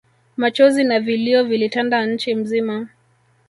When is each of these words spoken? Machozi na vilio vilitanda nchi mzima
Machozi 0.37 0.83
na 0.83 0.99
vilio 0.99 1.43
vilitanda 1.43 2.05
nchi 2.05 2.35
mzima 2.35 2.87